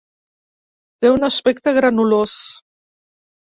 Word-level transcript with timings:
Té 1.05 1.11
un 1.17 1.27
aspecte 1.27 1.75
granulós. 1.79 2.35